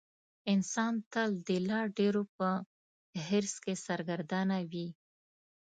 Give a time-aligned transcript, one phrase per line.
[0.53, 2.49] انسان تل د لا ډېرو په
[3.25, 4.87] حرص کې سرګردانه وي.